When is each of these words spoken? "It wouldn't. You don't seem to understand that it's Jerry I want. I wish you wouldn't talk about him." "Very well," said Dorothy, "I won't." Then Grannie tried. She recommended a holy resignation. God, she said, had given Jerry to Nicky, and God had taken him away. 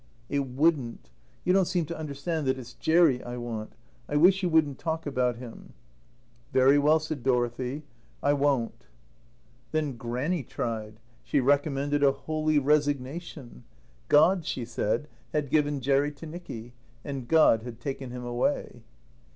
"It 0.29 0.47
wouldn't. 0.47 1.11
You 1.45 1.53
don't 1.53 1.67
seem 1.67 1.85
to 1.85 1.95
understand 1.95 2.47
that 2.47 2.57
it's 2.57 2.73
Jerry 2.73 3.21
I 3.23 3.37
want. 3.37 3.73
I 4.09 4.15
wish 4.15 4.41
you 4.41 4.49
wouldn't 4.49 4.79
talk 4.79 5.05
about 5.05 5.35
him." 5.35 5.73
"Very 6.51 6.79
well," 6.79 6.99
said 6.99 7.21
Dorothy, 7.21 7.83
"I 8.23 8.33
won't." 8.33 8.87
Then 9.71 9.97
Grannie 9.97 10.41
tried. 10.41 10.99
She 11.21 11.39
recommended 11.39 12.01
a 12.03 12.13
holy 12.13 12.57
resignation. 12.57 13.63
God, 14.09 14.43
she 14.43 14.65
said, 14.65 15.07
had 15.33 15.51
given 15.51 15.81
Jerry 15.81 16.11
to 16.13 16.25
Nicky, 16.25 16.73
and 17.05 17.27
God 17.27 17.61
had 17.61 17.79
taken 17.79 18.09
him 18.09 18.23
away. 18.25 18.81